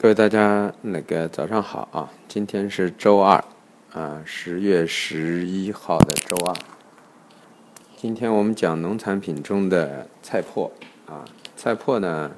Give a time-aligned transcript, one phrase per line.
[0.00, 2.10] 各位大家那个早上好啊！
[2.26, 3.44] 今天是周二，
[3.92, 6.54] 啊，十月十一号的周二。
[7.98, 10.70] 今天我们讲农产品中的菜粕
[11.04, 11.22] 啊，
[11.54, 12.30] 菜粕呢，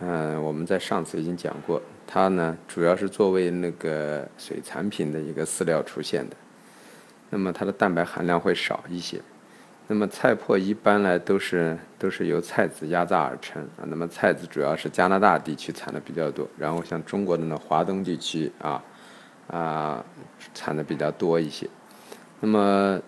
[0.00, 6.36] 嗯，我们在上次已经讲过，它呢主要是作为那个水产品的一个饲料出现的，
[7.30, 9.18] 那么它的蛋白含量会少一些。
[9.92, 13.84] 那么菜粕一般来都是都是由菜籽压榨而成啊。
[13.84, 18.82] 那么菜籽主要是加拿大地区产的比较多，然后像中国的呢华东地区啊
[19.48, 20.02] 啊
[20.54, 21.68] 产的比较多一些。
[22.40, 22.98] 那么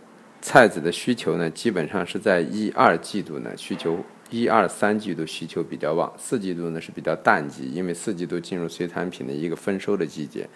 [0.43, 10.47] 菜籽的需求呢，基本上是在一二季度呢需求一二三季度需求比较旺，四季度呢是比较淡季，因为四季度进入水产品的一个丰收的季节，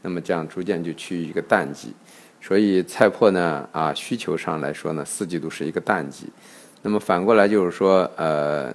[0.00, 1.92] 那么这样逐渐就趋于一个淡季。
[2.46, 6.28] 所以菜粕呢，啊，需求上来说呢，四季度是一个淡季。
[6.82, 8.70] 那么反过来就是说，呃，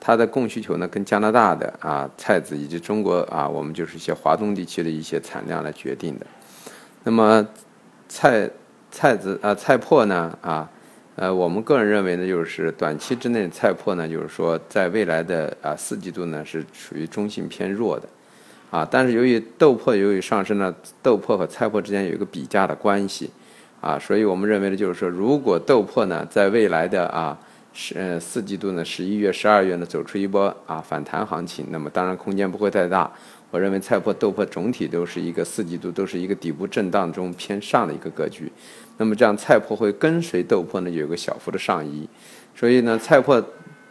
[0.00, 6.26] 它的供需求呢，跟加拿大的啊菜籽以及中国啊，我们就是一些华东地区的一些产量来决定的。
[7.04, 7.46] 那么
[8.08, 8.50] 菜
[8.90, 10.68] 菜籽啊菜粕呢，啊，
[11.14, 18.08] 呃，我们个人认为呢，就是短期之内菜粕呢，就是说在未来的啊四季度呢，是属于中性偏弱的。
[18.74, 23.30] 啊，但是由于豆粕由于上升呢，豆粕和菜粕之间有一个比价的关系，
[23.80, 27.38] 啊，所以我们认为呢，就是说，如果豆粕呢，在未来的啊
[27.72, 33.08] 十呃四季度呢，十一月、十二月呢，走出一波啊反弹行情，那么当然空间不会太大。
[33.52, 38.50] 我认为菜粕、豆粕总体都是一个四季度都是一个底部震荡中偏上的一个格局，
[38.96, 42.08] 那么这样菜粕会跟随豆粕呢有一个小幅的上移，
[42.56, 43.40] 所以呢，菜粕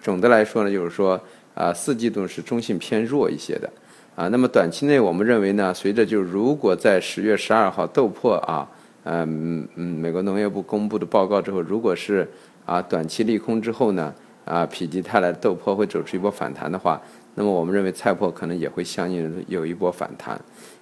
[0.02, 1.18] 总的来说呢，就是说
[1.54, 3.70] 啊四季度是中性偏弱一些的。
[4.16, 8.70] 啊，那么短期内我们认为呢，随着就如果在十月十二号豆粕啊，
[9.06, 12.30] 嗯嗯，美国农业部公布的报告之后，如果是
[12.64, 14.14] 啊短期利空之后呢，
[14.46, 17.02] 啊否极泰来豆粕会走出一波反弹的话，
[17.34, 20.40] 那么我们认为菜粕可能也会相应有一波反弹，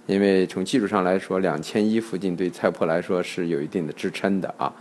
[0.08, 4.74] 因为从技术上来说，两千一附近对菜粕来说是有一定的支撑的啊，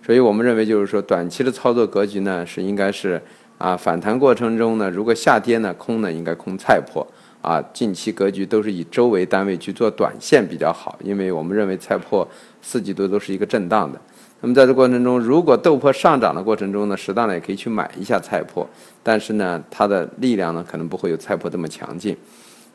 [0.00, 3.20] 所以我们认为就是说短期的操作格局呢是应该是
[3.58, 7.04] 啊反弹过程中呢，如果下跌呢空呢应该空菜粕。
[7.46, 12.26] 啊，近期格局都是以周为单位去做短线比较好，因为我们认为菜粕
[12.60, 14.00] 四季度都是一个震荡的。
[14.40, 18.66] 那么在这过程中，如果豆粕上涨的过程中呢，适当的也可以去买一下菜粕，
[19.00, 22.16] 但是呢，它的力量呢可能不会有菜粕这么强劲。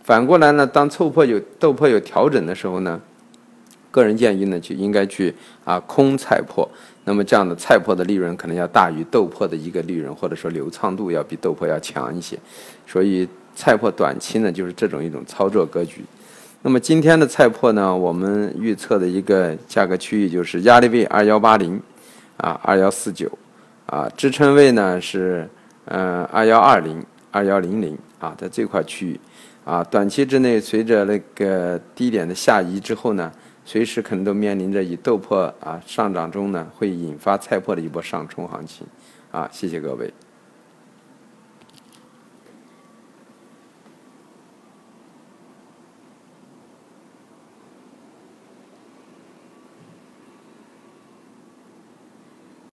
[0.05, 2.97] 反过来呢，当豆粕有豆粕有调整的时候呢，
[3.91, 6.65] 个人建议呢就应该去啊空菜粕，
[7.03, 12.39] 那么这样的菜粕的利润可能要大于豆粕的一个利润，或者说流畅度要比豆粕要强一些，
[12.87, 13.27] 所以。
[13.55, 16.03] 菜粕短期呢，就是这种一种操作格局。
[16.63, 21.81] 那么今天的菜粕呢，我们预测的一个价格区域就是压力位二幺八零，
[22.37, 23.31] 啊二幺四九，
[23.87, 25.49] 啊支撑位呢是
[25.85, 29.19] 嗯二幺二零二幺零零啊，在这块区域
[29.65, 33.31] 啊，短期之内随着那个低点的下移之后呢，
[33.65, 38.85] 随时可能都面临着以豆粕啊上涨中呢，会引发菜粕的一波上冲行情
[39.31, 40.13] 啊，谢谢各位。